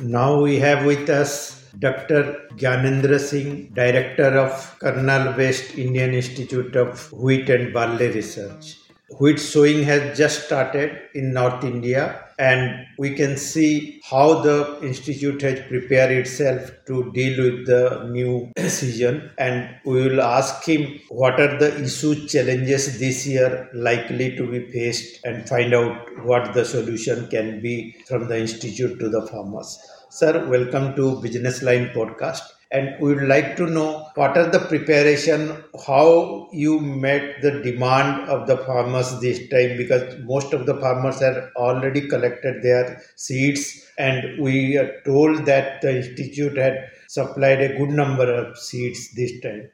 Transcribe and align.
Now 0.00 0.40
we 0.40 0.58
have 0.58 0.84
with 0.84 1.08
us 1.10 1.64
Dr. 1.78 2.48
Gyanendra 2.56 3.18
Singh, 3.20 3.72
Director 3.74 4.38
of 4.38 4.78
Karnal 4.78 5.36
West 5.36 5.76
Indian 5.76 6.14
Institute 6.14 6.76
of 6.76 7.12
Wheat 7.12 7.48
and 7.50 7.72
Barley 7.72 8.08
Research. 8.08 8.78
Wheat 9.20 9.38
sowing 9.38 9.82
has 9.84 10.16
just 10.16 10.46
started 10.46 11.02
in 11.14 11.32
North 11.32 11.62
India, 11.64 12.24
and 12.48 12.86
we 12.98 13.14
can 13.14 13.36
see 13.36 14.00
how 14.10 14.40
the 14.46 14.56
institute 14.82 15.40
has 15.42 15.60
prepared 15.68 16.10
itself 16.10 16.70
to 16.88 17.12
deal 17.12 17.36
with 17.44 17.66
the 17.66 18.08
new 18.10 18.50
season. 18.78 19.30
And 19.38 19.68
we 19.84 20.02
will 20.08 20.20
ask 20.20 20.64
him 20.64 21.00
what 21.08 21.38
are 21.40 21.56
the 21.58 21.70
issues, 21.84 22.32
challenges 22.32 22.98
this 22.98 23.26
year 23.26 23.68
likely 23.72 24.34
to 24.36 24.50
be 24.50 24.60
faced, 24.72 25.24
and 25.24 25.48
find 25.48 25.72
out 25.72 26.24
what 26.24 26.52
the 26.52 26.64
solution 26.64 27.28
can 27.28 27.60
be 27.60 27.94
from 28.08 28.28
the 28.28 28.38
institute 28.40 28.98
to 28.98 29.08
the 29.08 29.26
farmers. 29.28 29.78
Sir, 30.10 30.46
welcome 30.48 30.96
to 30.96 31.20
Business 31.22 31.62
Line 31.62 31.90
podcast. 31.94 32.42
And 32.72 32.96
we 33.00 33.14
would 33.14 33.28
like 33.28 33.56
to 33.58 33.66
know 33.66 34.08
what 34.14 34.36
are 34.38 34.50
the 34.50 34.60
preparation, 34.60 35.62
how 35.86 36.48
you 36.52 36.80
met 36.80 37.42
the 37.42 37.60
demand 37.60 38.30
of 38.30 38.46
the 38.46 38.56
farmers 38.56 39.20
this 39.20 39.38
time, 39.50 39.76
because 39.76 40.18
most 40.24 40.54
of 40.54 40.64
the 40.64 40.80
farmers 40.80 41.20
have 41.20 41.50
already 41.56 42.08
collected 42.08 42.62
their 42.62 43.02
seeds, 43.16 43.86
and 43.98 44.42
we 44.42 44.78
are 44.78 45.02
told 45.04 45.44
that 45.44 45.82
the 45.82 45.96
institute 45.98 46.56
had 46.56 46.88
supplied 47.08 47.60
a 47.60 47.76
good 47.76 47.90
number 47.90 48.32
of 48.32 48.56
seeds 48.56 49.12
this 49.12 49.38
time. 49.40 49.68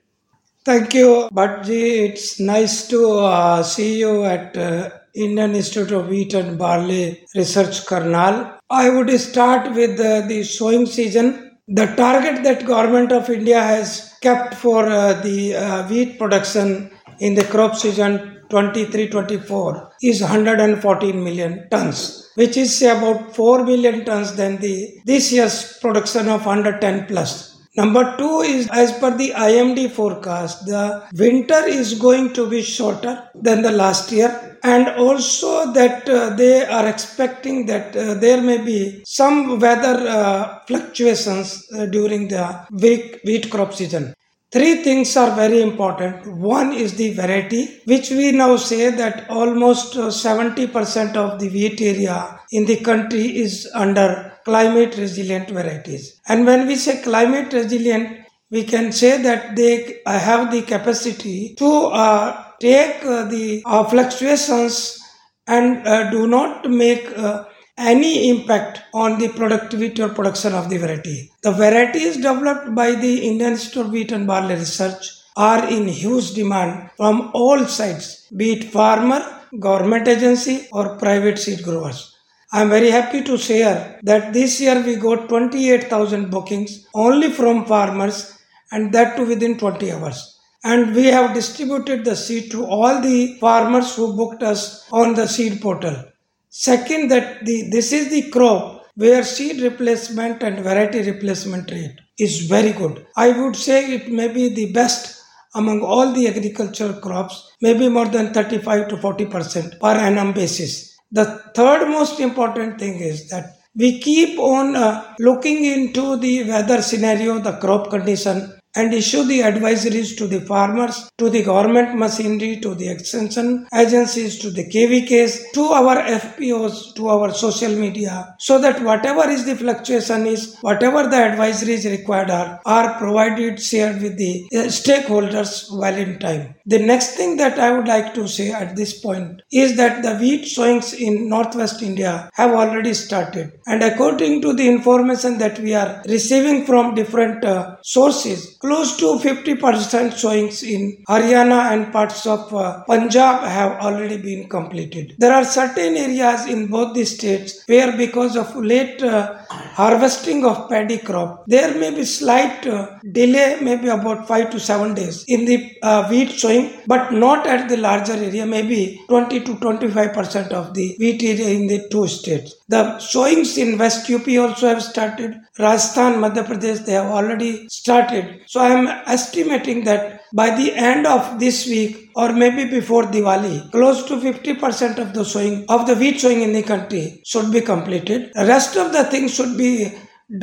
Thank 0.64 0.92
you, 0.94 1.28
Bhatji. 1.32 2.10
It's 2.10 2.40
nice 2.40 2.88
to 2.88 3.10
uh, 3.20 3.62
see 3.62 4.00
you 4.00 4.24
at 4.24 4.56
uh, 4.56 4.90
Indian 5.14 5.54
Institute 5.54 5.92
of 5.92 6.08
Wheat 6.08 6.34
and 6.34 6.58
Barley 6.58 7.24
Research 7.34 7.86
Karnal. 7.86 8.58
I 8.68 8.90
would 8.90 9.08
start 9.18 9.72
with 9.72 9.98
uh, 10.00 10.26
the 10.26 10.42
sowing 10.42 10.86
season. 10.86 11.47
The 11.70 11.84
target 11.96 12.42
that 12.44 12.64
government 12.64 13.12
of 13.12 13.28
India 13.28 13.60
has 13.60 14.14
kept 14.22 14.54
for 14.54 14.86
uh, 14.86 15.20
the 15.20 15.54
uh, 15.54 15.86
wheat 15.88 16.18
production 16.18 16.90
in 17.20 17.34
the 17.34 17.44
crop 17.44 17.76
season 17.76 18.40
23-24 18.48 19.90
is 20.02 20.22
114 20.22 21.22
million 21.22 21.68
tons, 21.68 22.30
which 22.36 22.56
is 22.56 22.80
about 22.80 23.36
4 23.36 23.64
million 23.66 24.06
tons 24.06 24.34
than 24.34 24.56
the 24.56 24.98
this 25.04 25.30
year's 25.30 25.76
production 25.82 26.30
of 26.30 26.46
110 26.46 27.06
plus. 27.06 27.57
Number 27.76 28.16
two 28.16 28.40
is 28.40 28.68
as 28.70 28.92
per 28.98 29.16
the 29.16 29.30
IMD 29.30 29.90
forecast, 29.90 30.66
the 30.66 31.06
winter 31.14 31.64
is 31.66 31.94
going 31.94 32.32
to 32.32 32.48
be 32.48 32.62
shorter 32.62 33.28
than 33.34 33.62
the 33.62 33.70
last 33.70 34.10
year, 34.10 34.58
and 34.62 34.88
also 34.88 35.72
that 35.72 36.08
uh, 36.08 36.30
they 36.30 36.66
are 36.66 36.88
expecting 36.88 37.66
that 37.66 37.94
uh, 37.96 38.14
there 38.14 38.40
may 38.40 38.58
be 38.58 39.02
some 39.04 39.60
weather 39.60 39.96
uh, 40.08 40.58
fluctuations 40.66 41.66
uh, 41.72 41.86
during 41.86 42.28
the 42.28 42.66
wheat, 42.70 43.20
wheat 43.24 43.50
crop 43.50 43.72
season. 43.74 44.14
Three 44.50 44.82
things 44.82 45.14
are 45.16 45.34
very 45.36 45.60
important. 45.60 46.26
One 46.26 46.72
is 46.72 46.94
the 46.94 47.12
variety, 47.12 47.82
which 47.84 48.10
we 48.10 48.32
now 48.32 48.56
say 48.56 48.88
that 48.90 49.28
almost 49.28 49.94
70% 49.94 51.16
of 51.16 51.38
the 51.38 51.50
wheat 51.50 51.82
area 51.82 52.40
in 52.50 52.64
the 52.64 52.76
country 52.76 53.36
is 53.36 53.70
under 53.74 54.32
climate 54.46 54.96
resilient 54.96 55.50
varieties. 55.50 56.18
And 56.28 56.46
when 56.46 56.66
we 56.66 56.76
say 56.76 57.02
climate 57.02 57.52
resilient, 57.52 58.24
we 58.50 58.64
can 58.64 58.90
say 58.90 59.20
that 59.20 59.54
they 59.54 60.00
have 60.06 60.50
the 60.50 60.62
capacity 60.62 61.54
to 61.58 61.70
uh, 62.04 62.44
take 62.58 63.04
uh, 63.04 63.24
the 63.24 63.62
uh, 63.66 63.84
fluctuations 63.84 64.98
and 65.46 65.86
uh, 65.86 66.10
do 66.10 66.26
not 66.26 66.70
make 66.70 67.06
uh, 67.18 67.44
any 67.78 68.28
impact 68.28 68.80
on 68.92 69.18
the 69.18 69.28
productivity 69.28 70.02
or 70.02 70.08
production 70.08 70.52
of 70.52 70.68
the 70.68 70.78
variety. 70.78 71.30
The 71.42 71.52
varieties 71.52 72.16
developed 72.16 72.74
by 72.74 72.92
the 72.92 73.26
Indian 73.28 73.52
of 73.54 73.90
Wheat 73.90 74.12
and 74.12 74.26
Barley 74.26 74.56
Research 74.56 75.12
are 75.36 75.68
in 75.68 75.86
huge 75.86 76.34
demand 76.34 76.90
from 76.96 77.30
all 77.32 77.64
sides, 77.66 78.26
be 78.36 78.52
it 78.54 78.64
farmer, 78.64 79.22
government 79.60 80.08
agency 80.08 80.66
or 80.72 80.96
private 80.96 81.38
seed 81.38 81.62
growers. 81.62 82.14
I 82.52 82.62
am 82.62 82.70
very 82.70 82.90
happy 82.90 83.22
to 83.24 83.38
share 83.38 84.00
that 84.02 84.32
this 84.32 84.60
year 84.60 84.82
we 84.82 84.96
got 84.96 85.28
28,000 85.28 86.30
bookings 86.30 86.86
only 86.94 87.30
from 87.30 87.66
farmers 87.66 88.38
and 88.72 88.92
that 88.92 89.16
too 89.16 89.26
within 89.26 89.58
20 89.58 89.92
hours. 89.92 90.38
And 90.64 90.94
we 90.94 91.04
have 91.06 91.34
distributed 91.34 92.04
the 92.04 92.16
seed 92.16 92.50
to 92.50 92.64
all 92.64 93.00
the 93.00 93.36
farmers 93.38 93.94
who 93.94 94.16
booked 94.16 94.42
us 94.42 94.90
on 94.90 95.14
the 95.14 95.28
seed 95.28 95.60
portal. 95.60 96.04
Second, 96.50 97.10
that 97.10 97.44
the, 97.44 97.68
this 97.70 97.92
is 97.92 98.10
the 98.10 98.30
crop 98.30 98.86
where 98.94 99.22
seed 99.22 99.60
replacement 99.60 100.42
and 100.42 100.58
variety 100.60 101.02
replacement 101.02 101.70
rate 101.70 101.98
is 102.18 102.46
very 102.46 102.72
good. 102.72 103.06
I 103.16 103.30
would 103.30 103.54
say 103.54 103.94
it 103.94 104.10
may 104.10 104.28
be 104.28 104.48
the 104.48 104.72
best 104.72 105.22
among 105.54 105.80
all 105.82 106.12
the 106.12 106.26
agricultural 106.28 106.94
crops, 106.94 107.52
maybe 107.60 107.88
more 107.88 108.06
than 108.06 108.32
35 108.32 108.88
to 108.88 108.96
40 108.96 109.26
percent 109.26 109.80
per 109.80 109.94
annum 110.08 110.32
basis. 110.32 110.96
The 111.10 111.26
third 111.54 111.88
most 111.88 112.20
important 112.20 112.78
thing 112.78 113.00
is 113.00 113.28
that 113.30 113.56
we 113.74 114.00
keep 114.00 114.38
on 114.38 114.74
uh, 114.74 115.14
looking 115.20 115.64
into 115.64 116.16
the 116.16 116.44
weather 116.44 116.82
scenario, 116.82 117.38
the 117.38 117.56
crop 117.58 117.90
condition, 117.90 118.52
and 118.78 118.94
issue 118.94 119.24
the 119.24 119.40
advisories 119.40 120.16
to 120.18 120.26
the 120.26 120.40
farmers, 120.40 121.10
to 121.18 121.28
the 121.28 121.42
government 121.42 121.98
machinery, 121.98 122.60
to 122.60 122.74
the 122.74 122.88
extension 122.88 123.66
agencies, 123.74 124.38
to 124.38 124.50
the 124.50 124.64
KVKs, 124.74 125.52
to 125.54 125.64
our 125.80 125.96
FPOs, 126.22 126.94
to 126.94 127.08
our 127.08 127.32
social 127.32 127.74
media, 127.84 128.34
so 128.38 128.58
that 128.60 128.80
whatever 128.82 129.28
is 129.28 129.44
the 129.44 129.56
fluctuation 129.56 130.26
is, 130.26 130.56
whatever 130.60 131.02
the 131.04 131.16
advisories 131.28 131.90
required 131.90 132.30
are, 132.30 132.60
are 132.64 132.98
provided, 132.98 133.60
shared 133.60 134.00
with 134.00 134.16
the 134.16 134.46
uh, 134.54 134.58
stakeholders 134.80 135.52
well 135.76 135.96
in 135.96 136.18
time. 136.18 136.54
The 136.66 136.78
next 136.78 137.16
thing 137.16 137.36
that 137.38 137.58
I 137.58 137.72
would 137.72 137.88
like 137.88 138.14
to 138.14 138.28
say 138.28 138.52
at 138.52 138.76
this 138.76 139.00
point 139.00 139.42
is 139.50 139.76
that 139.76 140.02
the 140.02 140.16
wheat 140.16 140.46
sowings 140.46 140.92
in 140.92 141.28
northwest 141.28 141.82
India 141.82 142.30
have 142.34 142.52
already 142.52 142.94
started. 142.94 143.52
And 143.66 143.82
according 143.82 144.42
to 144.42 144.52
the 144.52 144.68
information 144.68 145.38
that 145.38 145.58
we 145.58 145.74
are 145.74 146.02
receiving 146.06 146.66
from 146.66 146.94
different 146.94 147.44
uh, 147.44 147.76
sources, 147.82 148.56
close 148.68 148.98
to 148.98 149.06
50% 149.16 150.12
sowings 150.12 150.62
in 150.62 150.82
Haryana 151.08 151.72
and 151.72 151.90
parts 151.90 152.26
of 152.26 152.52
uh, 152.54 152.84
Punjab 152.84 153.44
have 153.44 153.72
already 153.80 154.18
been 154.18 154.46
completed. 154.46 155.14
There 155.16 155.32
are 155.32 155.44
certain 155.44 155.96
areas 155.96 156.46
in 156.46 156.66
both 156.66 156.94
the 156.94 157.06
states 157.06 157.62
where 157.66 157.96
because 157.96 158.36
of 158.36 158.54
late 158.56 159.02
uh, 159.02 159.38
harvesting 159.80 160.40
of 160.50 160.56
paddy 160.70 160.98
crop, 160.98 161.44
there 161.54 161.72
may 161.82 161.90
be 161.98 162.04
slight 162.04 162.66
uh, 162.66 162.98
delay, 163.18 163.58
maybe 163.68 163.88
about 163.88 164.26
5 164.26 164.50
to 164.52 164.58
7 164.58 164.94
days 164.94 165.24
in 165.28 165.44
the 165.44 165.58
uh, 165.82 166.08
wheat 166.10 166.30
sowing, 166.40 166.64
but 166.86 167.12
not 167.24 167.46
at 167.46 167.68
the 167.68 167.76
larger 167.76 168.14
area, 168.28 168.44
maybe 168.44 168.80
20 169.08 169.40
to 169.46 169.54
25% 169.54 170.52
of 170.60 170.74
the 170.74 170.96
wheat 170.98 171.22
area 171.22 171.50
in 171.58 171.66
the 171.72 171.80
two 171.92 172.06
states. 172.08 172.54
The 172.68 172.98
sowings 172.98 173.56
in 173.56 173.78
West 173.78 174.10
UP 174.10 174.26
also 174.44 174.66
have 174.68 174.82
started. 174.82 175.36
Rajasthan, 175.58 176.14
Madhya 176.22 176.44
Pradesh, 176.48 176.84
they 176.84 176.92
have 177.00 177.10
already 177.18 177.68
started. 177.68 178.42
So 178.46 178.60
I 178.60 178.70
am 178.78 178.86
estimating 179.06 179.84
that 179.84 180.22
by 180.34 180.50
the 180.56 180.74
end 180.74 181.06
of 181.06 181.40
this 181.40 181.66
week 181.66 182.10
or 182.14 182.32
maybe 182.32 182.64
before 182.68 183.04
Diwali, 183.04 183.70
close 183.70 184.04
to 184.08 184.16
50% 184.16 184.98
of 184.98 185.14
the 185.14 185.24
sowing 185.24 185.64
of 185.68 185.86
the 185.86 185.94
wheat 185.94 186.20
sowing 186.20 186.42
in 186.42 186.52
the 186.52 186.62
country 186.62 187.22
should 187.24 187.50
be 187.52 187.60
completed. 187.60 188.30
The 188.34 188.44
rest 188.44 188.76
of 188.76 188.92
the 188.92 189.04
things 189.04 189.34
should 189.34 189.56
be 189.56 189.67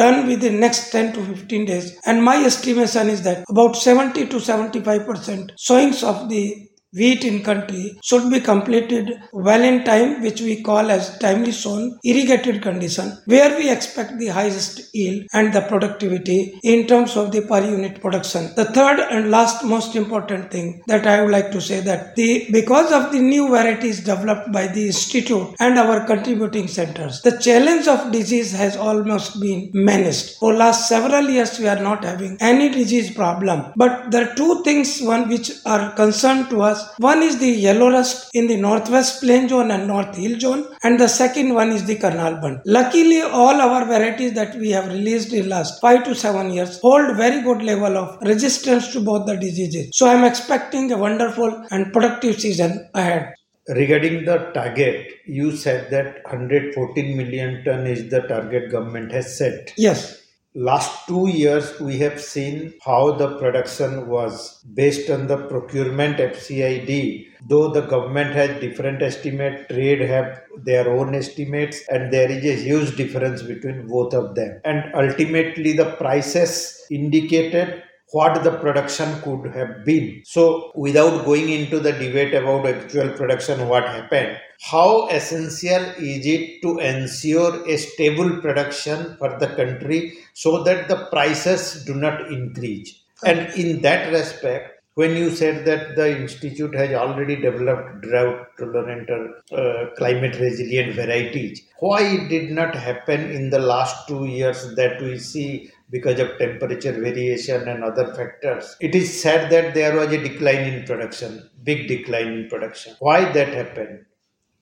done 0.01 0.27
within 0.27 0.59
next 0.59 0.91
10 0.91 1.13
to 1.13 1.23
15 1.23 1.65
days. 1.65 1.99
And 2.05 2.23
my 2.23 2.37
estimation 2.43 3.09
is 3.09 3.21
that 3.23 3.43
about 3.49 3.75
70 3.75 4.27
to 4.27 4.37
75% 4.37 5.51
sowings 5.57 6.03
of 6.03 6.29
the 6.29 6.67
wheat 6.99 7.23
in 7.29 7.43
country 7.49 7.83
should 8.03 8.29
be 8.33 8.39
completed 8.39 9.11
well 9.47 9.63
in 9.71 9.83
time 9.83 10.21
which 10.25 10.41
we 10.41 10.61
call 10.69 10.91
as 10.97 11.17
timely 11.19 11.51
sown 11.51 11.83
irrigated 12.03 12.61
condition 12.61 13.07
where 13.25 13.51
we 13.57 13.69
expect 13.75 14.17
the 14.19 14.27
highest 14.27 14.93
yield 14.95 15.23
and 15.33 15.53
the 15.53 15.61
productivity 15.71 16.39
in 16.63 16.87
terms 16.87 17.15
of 17.17 17.31
the 17.31 17.41
per 17.41 17.61
unit 17.75 18.01
production. 18.01 18.51
The 18.55 18.65
third 18.65 18.99
and 18.99 19.31
last 19.31 19.63
most 19.63 19.95
important 19.95 20.51
thing 20.51 20.67
that 20.87 21.05
i 21.07 21.21
would 21.21 21.31
like 21.31 21.51
to 21.51 21.61
say 21.61 21.79
that 21.81 22.15
the 22.15 22.29
because 22.51 22.91
of 22.91 23.11
the 23.11 23.19
new 23.19 23.47
varieties 23.49 24.03
developed 24.11 24.51
by 24.51 24.67
the 24.67 24.85
institute 24.87 25.47
and 25.59 25.77
our 25.77 26.05
contributing 26.05 26.67
centers 26.67 27.21
the 27.21 27.37
challenge 27.39 27.87
of 27.87 28.11
disease 28.11 28.51
has 28.51 28.77
almost 28.77 29.39
been 29.41 29.71
managed. 29.73 30.37
For 30.39 30.53
last 30.53 30.87
several 30.87 31.29
years 31.29 31.59
we 31.59 31.67
are 31.67 31.81
not 31.81 32.03
having 32.03 32.37
any 32.39 32.69
disease 32.69 33.11
problem. 33.13 33.73
But 33.75 34.11
there 34.11 34.29
are 34.29 34.35
two 34.35 34.63
things 34.63 35.01
one 35.01 35.27
which 35.29 35.51
are 35.65 35.91
concerned 35.93 36.49
to 36.51 36.61
us 36.61 36.84
one 36.97 37.21
is 37.23 37.39
the 37.39 37.49
yellow 37.49 37.89
rust 37.89 38.29
in 38.33 38.47
the 38.47 38.57
northwest 38.57 39.21
plain 39.21 39.47
zone 39.49 39.71
and 39.71 39.87
north 39.87 40.15
hill 40.15 40.39
zone, 40.39 40.67
and 40.83 40.99
the 40.99 41.07
second 41.07 41.53
one 41.53 41.71
is 41.71 41.85
the 41.85 41.95
Karnal 41.95 42.39
Bunt. 42.41 42.61
Luckily, 42.65 43.21
all 43.21 43.61
our 43.61 43.85
varieties 43.85 44.33
that 44.33 44.55
we 44.55 44.71
have 44.71 44.87
released 44.87 45.33
in 45.33 45.49
last 45.49 45.79
five 45.81 46.03
to 46.05 46.15
seven 46.15 46.51
years 46.51 46.79
hold 46.81 47.15
very 47.17 47.41
good 47.41 47.61
level 47.61 47.97
of 47.97 48.17
resistance 48.21 48.91
to 48.93 48.99
both 48.99 49.25
the 49.25 49.37
diseases. 49.37 49.89
So 49.93 50.07
I 50.07 50.13
am 50.13 50.23
expecting 50.23 50.91
a 50.91 50.97
wonderful 50.97 51.65
and 51.71 51.91
productive 51.93 52.39
season 52.39 52.89
ahead. 52.93 53.33
Regarding 53.67 54.25
the 54.25 54.51
target, 54.53 55.11
you 55.25 55.55
said 55.55 55.89
that 55.89 56.23
114 56.25 57.17
million 57.17 57.63
ton 57.63 57.87
is 57.87 58.09
the 58.09 58.21
target 58.21 58.71
government 58.71 59.11
has 59.11 59.37
set. 59.37 59.73
Yes. 59.75 60.24
Last 60.57 61.05
two 61.05 61.27
years, 61.27 61.77
we 61.81 61.97
have 61.97 62.21
seen 62.21 62.75
how 62.81 63.11
the 63.11 63.37
production 63.39 64.07
was 64.07 64.63
based 64.73 65.09
on 65.09 65.27
the 65.27 65.35
procurement 65.35 66.15
FCID. 66.15 67.27
Though 67.45 67.73
the 67.73 67.81
government 67.81 68.31
has 68.35 68.61
different 68.61 69.01
estimate, 69.01 69.67
trade 69.67 69.99
have 69.99 70.43
their 70.63 70.87
own 70.89 71.13
estimates, 71.13 71.81
and 71.89 72.11
there 72.13 72.31
is 72.31 72.45
a 72.45 72.63
huge 72.63 72.95
difference 72.95 73.43
between 73.43 73.87
both 73.87 74.13
of 74.13 74.35
them. 74.35 74.61
And 74.63 74.95
ultimately, 74.95 75.73
the 75.73 75.91
prices 75.97 76.85
indicated 76.89 77.83
what 78.15 78.43
the 78.45 78.51
production 78.51 79.09
could 79.23 79.53
have 79.53 79.83
been. 79.83 80.21
So, 80.25 80.71
without 80.73 81.25
going 81.25 81.49
into 81.49 81.81
the 81.81 81.91
debate 81.91 82.33
about 82.33 82.65
actual 82.65 83.09
production, 83.09 83.67
what 83.67 83.83
happened, 83.83 84.37
how 84.61 85.09
essential 85.09 85.83
is 85.97 86.25
it 86.25 86.61
to 86.61 86.79
ensure 86.79 87.67
a 87.67 87.77
stable 87.77 88.39
production 88.39 89.17
for 89.17 89.37
the 89.37 89.47
country 89.47 90.13
so 90.33 90.63
that 90.63 90.87
the 90.87 91.07
prices 91.11 91.83
do 91.83 91.93
not 91.93 92.31
increase? 92.31 93.03
And 93.25 93.53
in 93.55 93.81
that 93.81 94.13
respect, 94.13 94.84
when 94.95 95.15
you 95.15 95.29
said 95.29 95.65
that 95.65 95.95
the 95.97 96.07
institute 96.21 96.73
has 96.73 96.91
already 96.93 97.35
developed 97.35 98.01
drought 98.01 98.47
tolerant 98.57 99.09
or 99.09 99.21
uh, 99.51 99.89
climate 99.97 100.39
resilient 100.39 100.95
varieties, 100.95 101.61
why 101.79 102.01
it 102.01 102.29
did 102.29 102.51
not 102.51 102.73
happen 102.73 103.29
in 103.29 103.49
the 103.49 103.59
last 103.59 104.07
two 104.07 104.25
years 104.25 104.73
that 104.75 105.01
we 105.01 105.19
see 105.19 105.69
because 105.89 106.19
of 106.19 106.37
temperature 106.37 106.93
variation 106.93 107.67
and 107.67 107.83
other 107.83 108.13
factors. 108.13 108.75
It 108.79 108.95
is 108.95 109.21
said 109.21 109.49
that 109.51 109.73
there 109.73 109.95
was 109.97 110.11
a 110.13 110.21
decline 110.21 110.73
in 110.73 110.85
production, 110.85 111.49
big 111.63 111.87
decline 111.89 112.27
in 112.27 112.49
production. 112.49 112.95
Why 112.99 113.31
that 113.33 113.49
happened? 113.49 114.05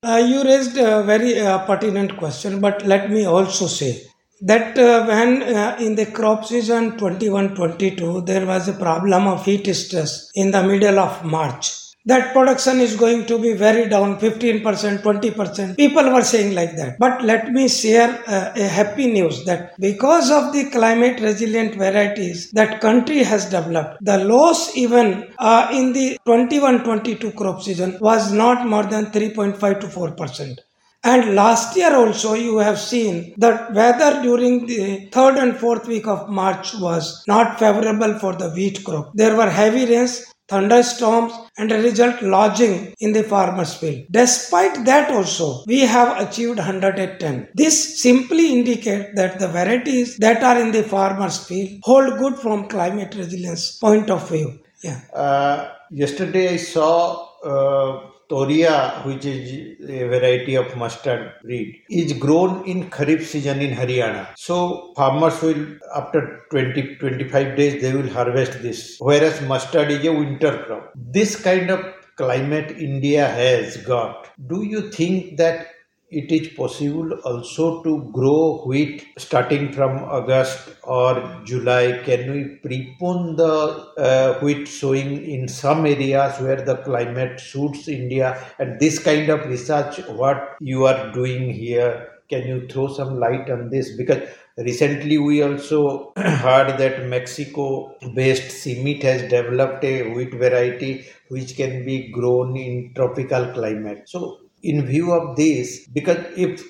Uh, 0.01 0.18
you 0.18 0.44
raised 0.44 0.77
a 0.77 1.03
very 1.03 1.39
uh, 1.39 1.65
pertinent 1.65 2.18
question, 2.18 2.59
but 2.59 2.86
let 2.86 3.09
me 3.09 3.25
also 3.25 3.68
say 3.68 4.01
that 4.44 4.78
uh, 4.78 5.06
when 5.06 5.42
uh, 5.42 5.78
in 5.80 5.95
the 5.95 6.07
crop 6.07 6.45
season 6.45 6.98
21-22 6.98 8.25
there 8.25 8.45
was 8.45 8.68
a 8.68 8.74
problem 8.74 9.25
of 9.28 9.45
heat 9.45 9.74
stress 9.74 10.30
in 10.36 10.51
the 10.51 10.62
middle 10.63 11.00
of 11.00 11.24
March. 11.24 11.72
That 12.06 12.34
production 12.34 12.81
is 12.81 12.98
going 12.98 13.28
to 13.28 13.40
be 13.40 13.54
very 13.54 13.88
down 13.88 14.19
15% 14.19 14.62
20% 14.62 15.78
people 15.78 16.12
were 16.12 16.22
saying 16.22 16.54
like 16.54 16.75
that. 16.75 17.00
But 17.00 17.24
let 17.24 17.54
me 17.54 17.69
share 17.69 18.22
uh, 18.28 18.51
a 18.57 18.68
happy 18.68 19.07
news 19.07 19.45
that 19.45 19.80
because 19.80 20.30
of 20.30 20.51
the 20.51 20.69
climate 20.69 21.22
resilient 21.22 21.75
varieties 21.75 22.51
that 22.51 22.81
country 22.81 23.19
has 23.24 23.46
developed 23.46 24.04
the 24.04 24.18
loss 24.25 24.75
even 24.75 25.31
uh, 25.39 25.69
in 25.72 25.94
the 25.94 26.19
21-22 26.28 27.34
crop 27.38 27.62
season 27.62 27.98
was 28.01 28.34
not 28.34 28.68
more 28.68 28.84
than 28.84 29.06
3.5 29.06 29.80
to 29.80 29.88
4% 29.88 30.57
and 31.03 31.35
last 31.35 31.75
year 31.75 31.95
also 31.95 32.33
you 32.33 32.57
have 32.57 32.79
seen 32.79 33.33
that 33.38 33.73
weather 33.73 34.21
during 34.21 34.65
the 34.65 35.09
third 35.11 35.38
and 35.38 35.57
fourth 35.57 35.88
week 35.88 36.07
of 36.07 36.29
March 36.29 36.73
was 36.75 37.23
not 37.27 37.59
favorable 37.59 38.17
for 38.19 38.33
the 38.35 38.50
wheat 38.51 38.83
crop. 38.83 39.11
There 39.13 39.35
were 39.35 39.50
heavy 39.50 39.85
rains 39.85 40.25
thunderstorms 40.47 41.33
and 41.57 41.71
a 41.71 41.81
result 41.81 42.21
lodging 42.21 42.94
in 43.00 43.13
the 43.13 43.23
farmer's 43.23 43.73
field. 43.73 44.05
Despite 44.11 44.85
that 44.85 45.09
also, 45.11 45.63
we 45.65 45.81
have 45.81 46.19
achieved 46.19 46.57
110. 46.57 47.50
This 47.53 48.01
simply 48.01 48.53
indicates 48.53 49.09
that 49.15 49.39
the 49.39 49.47
varieties 49.47 50.17
that 50.17 50.44
are 50.44 50.59
in 50.59 50.71
the 50.71 50.83
farmer's 50.83 51.45
field 51.47 51.79
hold 51.83 52.17
good 52.19 52.38
from 52.38 52.67
climate 52.67 53.15
resilience 53.15 53.77
point 53.77 54.09
of 54.09 54.27
view. 54.29 54.59
Yeah. 54.83 55.00
Uh, 55.13 55.71
yesterday 55.91 56.53
I 56.53 56.57
saw 56.57 57.29
uh, 57.44 58.09
Toria, 58.33 59.01
which 59.06 59.25
is 59.25 59.80
a 59.88 60.07
variety 60.07 60.56
of 60.56 60.75
mustard 60.75 61.33
breed, 61.44 61.83
is 61.88 62.13
grown 62.13 62.65
in 62.65 62.89
Kharif 62.89 63.21
season 63.21 63.62
in 63.62 63.75
Haryana. 63.75 64.27
So 64.35 64.91
farmers 64.95 65.39
will, 65.44 65.63
after 65.95 66.41
20 66.50 66.95
25 66.95 67.56
days, 67.56 67.80
they 67.80 67.94
will 67.94 68.09
harvest 68.09 68.63
this. 68.63 68.97
Whereas 69.00 69.39
mustard 69.41 69.91
is 69.91 70.03
a 70.06 70.12
winter 70.12 70.63
crop. 70.65 70.94
This 70.95 71.35
kind 71.39 71.69
of 71.69 71.85
climate 72.15 72.71
India 72.71 73.27
has 73.27 73.77
got. 73.77 74.30
Do 74.47 74.63
you 74.63 74.89
think 74.89 75.38
that 75.38 75.68
it 76.13 76.31
is 76.31 76.48
possible 76.50 77.12
also 77.25 77.81
to 77.83 78.10
grow 78.12 78.63
wheat 78.65 79.06
starting 79.18 79.71
from 79.71 79.98
August 80.04 80.69
or 80.83 81.42
July. 81.44 82.01
Can 82.06 82.31
we 82.31 82.42
prepone 82.63 83.36
the 83.38 83.56
uh, 84.01 84.39
wheat 84.39 84.68
sowing 84.68 85.25
in 85.25 85.48
some 85.48 85.86
areas 85.86 86.39
where 86.39 86.62
the 86.62 86.77
climate 86.77 87.39
suits 87.39 87.88
India? 87.88 88.38
And 88.60 88.80
this 88.80 89.00
kind 89.00 89.30
of 89.30 89.45
research, 89.48 90.00
what 90.07 90.56
you 90.60 90.86
are 90.86 91.12
doing 91.12 91.50
here, 91.50 92.10
can 92.30 92.48
you 92.48 92.68
throw 92.68 92.88
some 92.88 93.19
light 93.19 93.50
on 93.50 93.69
this? 93.69 93.95
Because 93.95 94.27
recently 94.57 95.18
we 95.18 95.42
also 95.42 96.13
heard 96.18 96.77
that 96.77 97.07
Mexico 97.07 97.95
based 98.13 98.51
CIMMYT 98.63 99.04
has 99.04 99.21
developed 99.24 99.83
a 99.83 100.13
wheat 100.13 100.33
variety 100.33 101.06
which 101.30 101.56
can 101.56 101.86
be 101.86 102.12
grown 102.12 102.56
in 102.56 102.94
tropical 102.95 103.51
climate. 103.54 104.04
So 104.07 104.43
in 104.63 104.86
view 104.86 105.12
of 105.12 105.36
this 105.36 105.88
because 105.88 106.18
if 106.36 106.63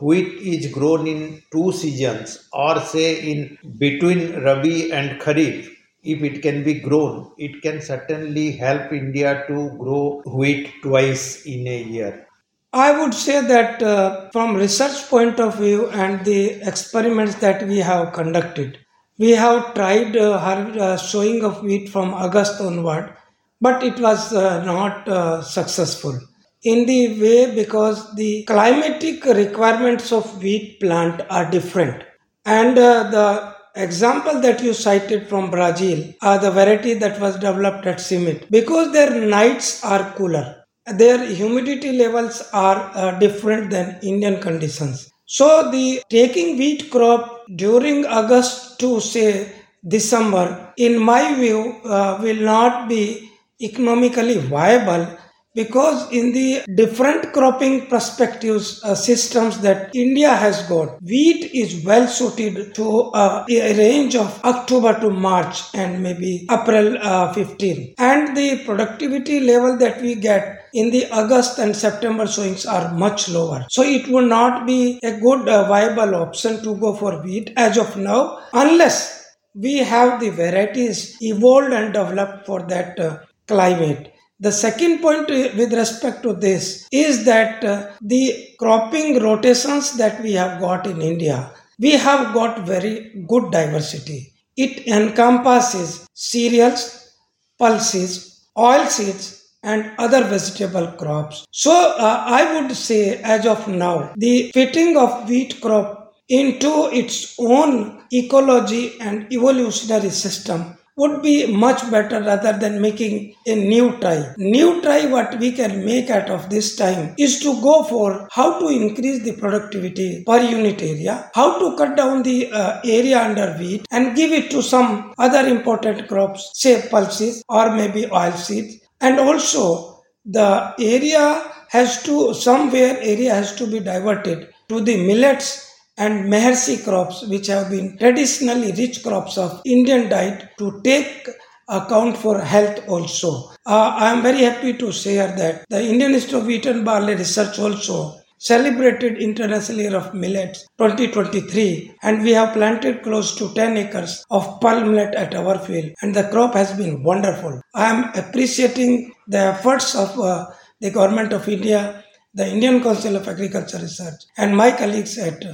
wheat 0.00 0.34
is 0.54 0.72
grown 0.72 1.06
in 1.06 1.42
two 1.52 1.72
seasons 1.72 2.48
or 2.52 2.80
say 2.80 3.20
in 3.32 3.58
between 3.78 4.20
rabi 4.44 4.92
and 4.92 5.20
kharif 5.20 5.68
if 6.02 6.22
it 6.22 6.40
can 6.42 6.62
be 6.62 6.74
grown 6.74 7.30
it 7.36 7.60
can 7.64 7.80
certainly 7.80 8.52
help 8.52 8.92
india 8.92 9.44
to 9.48 9.58
grow 9.82 10.22
wheat 10.26 10.70
twice 10.82 11.44
in 11.44 11.66
a 11.66 11.82
year. 11.82 12.26
I 12.72 12.96
would 12.96 13.14
say 13.14 13.40
that 13.44 13.82
uh, 13.82 14.30
from 14.30 14.54
research 14.54 15.08
point 15.08 15.40
of 15.40 15.58
view 15.58 15.88
and 15.90 16.24
the 16.24 16.62
experiments 16.68 17.34
that 17.46 17.66
we 17.66 17.78
have 17.78 18.12
conducted 18.12 18.78
we 19.18 19.30
have 19.32 19.74
tried 19.74 20.16
uh, 20.16 20.34
uh, 20.34 20.96
sowing 20.96 21.44
of 21.44 21.62
wheat 21.62 21.88
from 21.88 22.14
august 22.14 22.60
onward 22.60 23.12
but 23.60 23.82
it 23.82 23.98
was 23.98 24.32
uh, 24.32 24.64
not 24.64 25.08
uh, 25.08 25.42
successful 25.42 26.18
in 26.62 26.86
the 26.86 27.20
way 27.20 27.54
because 27.54 28.14
the 28.14 28.44
climatic 28.44 29.24
requirements 29.24 30.12
of 30.12 30.42
wheat 30.42 30.78
plant 30.80 31.22
are 31.30 31.50
different. 31.50 32.04
And 32.44 32.78
uh, 32.78 33.10
the 33.10 33.54
example 33.76 34.40
that 34.40 34.62
you 34.62 34.74
cited 34.74 35.28
from 35.28 35.48
brazil 35.50 36.12
are 36.22 36.38
the 36.38 36.50
variety 36.50 36.94
that 36.94 37.20
was 37.20 37.36
developed 37.36 37.86
at 37.86 37.98
CIMMYT 37.98 38.50
because 38.50 38.92
their 38.92 39.20
nights 39.20 39.84
are 39.84 40.12
cooler 40.14 40.60
their 40.86 41.24
humidity 41.24 41.92
levels 41.92 42.42
are 42.52 42.90
uh, 42.94 43.18
different 43.18 43.70
than 43.70 43.98
indian 44.02 44.40
conditions. 44.40 45.10
So 45.26 45.70
the 45.70 46.02
taking 46.08 46.58
wheat 46.58 46.90
crop 46.90 47.44
during 47.54 48.06
august 48.06 48.80
to 48.80 49.00
say 49.00 49.52
december 49.86 50.72
in 50.76 50.98
my 50.98 51.34
view 51.34 51.76
uh, 51.84 52.18
will 52.20 52.42
not 52.54 52.88
be 52.88 53.30
economically 53.62 54.38
viable 54.38 55.06
because 55.54 56.10
in 56.12 56.32
the 56.32 56.62
different 56.74 57.32
cropping 57.32 57.86
perspectives 57.86 58.82
uh, 58.84 58.94
systems 58.94 59.58
that 59.60 59.94
india 59.94 60.30
has 60.44 60.62
got 60.68 61.02
wheat 61.02 61.50
is 61.52 61.84
well 61.84 62.06
suited 62.06 62.74
to 62.74 63.10
uh, 63.22 63.44
a 63.48 63.76
range 63.76 64.14
of 64.14 64.40
october 64.44 64.92
to 65.00 65.10
march 65.10 65.62
and 65.74 66.02
maybe 66.02 66.46
april 66.50 66.96
uh, 66.98 67.32
15 67.32 67.94
and 67.98 68.36
the 68.36 68.64
productivity 68.64 69.40
level 69.40 69.76
that 69.76 70.00
we 70.00 70.14
get 70.14 70.60
in 70.72 70.90
the 70.90 71.04
august 71.10 71.58
and 71.58 71.74
september 71.74 72.26
sowings 72.26 72.64
are 72.64 72.94
much 72.94 73.28
lower. 73.28 73.66
So 73.70 73.82
it 73.82 74.08
would 74.08 74.28
not 74.28 74.66
be 74.66 75.00
a 75.02 75.18
good 75.18 75.48
uh, 75.48 75.68
viable 75.68 76.14
option 76.14 76.62
to 76.62 76.76
go 76.76 76.94
for 76.94 77.22
wheat 77.22 77.52
as 77.56 77.76
of 77.76 77.96
now 77.96 78.40
unless 78.52 79.34
we 79.54 79.78
have 79.78 80.20
the 80.20 80.30
varieties 80.30 81.16
evolved 81.20 81.72
and 81.72 81.92
developed 81.92 82.46
for 82.46 82.62
that 82.68 82.98
uh, 82.98 83.18
climate 83.46 84.12
the 84.40 84.50
second 84.50 85.00
point 85.00 85.28
with 85.28 85.72
respect 85.74 86.22
to 86.22 86.32
this 86.32 86.88
is 86.90 87.24
that 87.26 87.62
uh, 87.62 87.90
the 88.00 88.48
cropping 88.58 89.20
rotations 89.22 89.96
that 89.98 90.22
we 90.22 90.32
have 90.32 90.60
got 90.60 90.86
in 90.86 91.02
India, 91.02 91.52
we 91.78 91.92
have 91.92 92.32
got 92.32 92.66
very 92.66 93.24
good 93.28 93.52
diversity. 93.52 94.32
It 94.56 94.86
encompasses 94.86 96.06
cereals, 96.14 97.14
pulses, 97.58 98.48
oil 98.58 98.86
seeds, 98.86 99.56
and 99.62 99.92
other 99.98 100.24
vegetable 100.24 100.88
crops. 100.92 101.46
So 101.50 101.72
uh, 101.98 102.24
I 102.26 102.60
would 102.60 102.74
say 102.74 103.18
as 103.18 103.44
of 103.46 103.68
now, 103.68 104.14
the 104.16 104.50
fitting 104.54 104.96
of 104.96 105.28
wheat 105.28 105.60
crop 105.60 106.14
into 106.30 106.88
its 106.92 107.34
own 107.38 108.04
ecology 108.10 108.98
and 109.00 109.30
evolutionary 109.30 110.10
system 110.10 110.78
would 110.96 111.22
be 111.22 111.46
much 111.46 111.90
better 111.90 112.20
rather 112.22 112.52
than 112.52 112.80
making 112.80 113.34
a 113.46 113.54
new 113.54 113.98
try. 114.00 114.34
New 114.36 114.82
try 114.82 115.06
what 115.06 115.38
we 115.38 115.52
can 115.52 115.84
make 115.84 116.10
out 116.10 116.28
of 116.30 116.50
this 116.50 116.76
time 116.76 117.14
is 117.18 117.40
to 117.40 117.60
go 117.62 117.82
for 117.84 118.28
how 118.32 118.58
to 118.58 118.68
increase 118.68 119.22
the 119.22 119.32
productivity 119.32 120.24
per 120.26 120.40
unit 120.40 120.82
area, 120.82 121.30
how 121.34 121.58
to 121.58 121.76
cut 121.76 121.96
down 121.96 122.22
the 122.22 122.50
uh, 122.52 122.80
area 122.84 123.22
under 123.22 123.56
wheat 123.58 123.86
and 123.90 124.16
give 124.16 124.32
it 124.32 124.50
to 124.50 124.62
some 124.62 125.14
other 125.18 125.48
important 125.48 126.08
crops, 126.08 126.50
say 126.54 126.86
pulses 126.90 127.42
or 127.48 127.74
maybe 127.74 128.06
oil 128.10 128.32
seeds 128.32 128.80
and 129.00 129.18
also 129.18 130.02
the 130.24 130.74
area 130.78 131.50
has 131.68 132.02
to 132.02 132.34
somewhere 132.34 132.98
area 133.00 133.34
has 133.34 133.54
to 133.56 133.66
be 133.66 133.80
diverted 133.80 134.48
to 134.68 134.80
the 134.80 134.96
millets 135.06 135.69
and 136.04 136.32
Maharshi 136.32 136.82
crops, 136.82 137.26
which 137.28 137.48
have 137.48 137.70
been 137.70 137.96
traditionally 137.98 138.72
rich 138.72 139.02
crops 139.02 139.36
of 139.36 139.60
Indian 139.64 140.08
diet, 140.08 140.48
to 140.58 140.80
take 140.82 141.28
account 141.68 142.16
for 142.16 142.40
health 142.40 142.78
also. 142.88 143.30
Uh, 143.66 143.92
I 144.04 144.10
am 144.12 144.22
very 144.22 144.42
happy 144.48 144.72
to 144.82 144.90
share 144.92 145.28
that 145.36 145.66
the 145.68 145.80
Indian 145.80 146.14
Institute 146.14 146.40
of 146.40 146.46
Wheat 146.46 146.66
and 146.66 146.84
Barley 146.84 147.14
Research 147.14 147.58
also 147.58 148.16
celebrated 148.38 149.18
International 149.18 149.80
Year 149.80 149.96
of 149.96 150.14
Millets 150.14 150.66
2023 150.78 151.96
and 152.02 152.22
we 152.22 152.32
have 152.32 152.54
planted 152.54 153.02
close 153.02 153.36
to 153.36 153.52
10 153.52 153.76
acres 153.76 154.24
of 154.30 154.58
pearl 154.62 154.80
millet 154.86 155.14
at 155.14 155.34
our 155.34 155.58
field 155.58 155.92
and 156.00 156.14
the 156.14 156.26
crop 156.30 156.54
has 156.54 156.72
been 156.72 157.02
wonderful. 157.02 157.60
I 157.74 157.90
am 157.90 158.00
appreciating 158.14 159.12
the 159.28 159.42
efforts 159.54 159.94
of 159.94 160.18
uh, 160.18 160.46
the 160.80 160.90
Government 160.90 161.34
of 161.34 161.46
India, 161.48 162.02
the 162.32 162.48
Indian 162.48 162.82
Council 162.82 163.16
of 163.16 163.28
Agriculture 163.28 163.78
Research 163.78 164.22
and 164.38 164.56
my 164.56 164.70
colleagues 164.72 165.18
at 165.18 165.44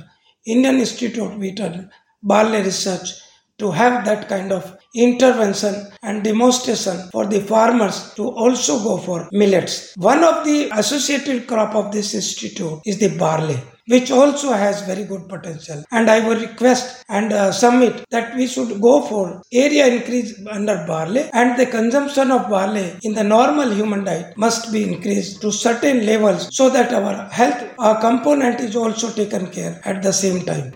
Indian 0.46 0.76
Institute 0.76 1.18
of 1.18 1.38
and 1.60 1.90
Barley 2.22 2.62
Research 2.62 3.10
to 3.58 3.70
have 3.70 4.04
that 4.04 4.28
kind 4.28 4.52
of 4.52 4.76
intervention 4.94 5.74
and 6.02 6.24
demonstration 6.24 7.08
for 7.12 7.26
the 7.26 7.40
farmers 7.40 8.14
to 8.14 8.28
also 8.28 8.82
go 8.82 8.96
for 8.98 9.28
millets. 9.32 9.94
One 9.96 10.22
of 10.24 10.44
the 10.44 10.70
associated 10.72 11.46
crop 11.46 11.74
of 11.74 11.92
this 11.92 12.14
institute 12.14 12.80
is 12.84 12.98
the 12.98 13.16
barley 13.16 13.58
which 13.88 14.10
also 14.10 14.52
has 14.52 14.82
very 14.82 15.04
good 15.04 15.28
potential 15.32 15.82
and 15.92 16.10
i 16.10 16.18
would 16.26 16.40
request 16.40 17.04
and 17.08 17.32
uh, 17.32 17.52
submit 17.52 18.04
that 18.10 18.34
we 18.38 18.46
should 18.46 18.80
go 18.80 18.94
for 19.10 19.42
area 19.52 19.86
increase 19.96 20.30
under 20.56 20.76
barley 20.88 21.24
and 21.32 21.56
the 21.60 21.66
consumption 21.66 22.30
of 22.36 22.48
barley 22.54 22.88
in 23.02 23.14
the 23.14 23.26
normal 23.36 23.70
human 23.70 24.02
diet 24.08 24.36
must 24.36 24.72
be 24.72 24.82
increased 24.82 25.40
to 25.40 25.52
certain 25.52 26.04
levels 26.04 26.48
so 26.56 26.68
that 26.68 26.92
our 26.92 27.14
health 27.40 27.62
uh, 27.78 27.94
component 28.00 28.58
is 28.60 28.74
also 28.74 29.10
taken 29.12 29.46
care 29.58 29.80
at 29.84 30.02
the 30.02 30.12
same 30.12 30.40
time 30.50 30.72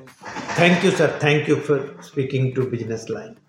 Thank 0.60 0.84
you, 0.84 0.90
sir. 0.90 1.18
Thank 1.18 1.48
you 1.48 1.56
for 1.56 2.02
speaking 2.02 2.54
to 2.54 2.68
Business 2.68 3.08
Line. 3.08 3.39